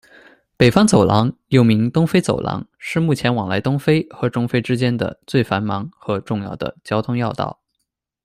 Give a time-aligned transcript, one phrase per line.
[0.57, 7.61] 北方走廊，又名东非走廊，是目前往来东非和中非之间的最繁忙和重要的交通要道。